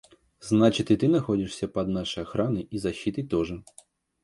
[0.49, 3.63] –Значит, и ты находишься под нашей охраной и защитой тоже.